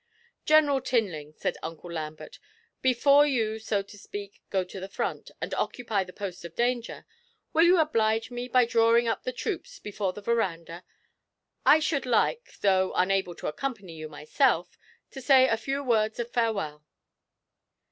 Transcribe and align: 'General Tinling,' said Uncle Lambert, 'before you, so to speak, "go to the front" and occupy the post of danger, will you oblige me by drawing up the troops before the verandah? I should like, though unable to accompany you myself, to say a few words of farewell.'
'General 0.45 0.81
Tinling,' 0.81 1.35
said 1.37 1.57
Uncle 1.61 1.91
Lambert, 1.91 2.39
'before 2.81 3.23
you, 3.27 3.59
so 3.59 3.83
to 3.83 3.99
speak, 3.99 4.41
"go 4.49 4.63
to 4.63 4.79
the 4.79 4.89
front" 4.89 5.29
and 5.39 5.53
occupy 5.53 6.03
the 6.03 6.11
post 6.11 6.43
of 6.43 6.55
danger, 6.55 7.05
will 7.53 7.65
you 7.65 7.79
oblige 7.79 8.31
me 8.31 8.47
by 8.47 8.65
drawing 8.65 9.07
up 9.07 9.21
the 9.21 9.31
troops 9.31 9.77
before 9.77 10.11
the 10.11 10.19
verandah? 10.23 10.83
I 11.67 11.77
should 11.77 12.07
like, 12.07 12.55
though 12.61 12.91
unable 12.95 13.35
to 13.35 13.47
accompany 13.47 13.93
you 13.93 14.09
myself, 14.09 14.75
to 15.11 15.21
say 15.21 15.47
a 15.47 15.55
few 15.55 15.83
words 15.83 16.19
of 16.19 16.31
farewell.' 16.31 16.83